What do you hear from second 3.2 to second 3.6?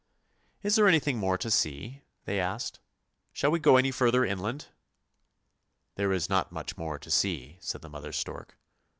shall we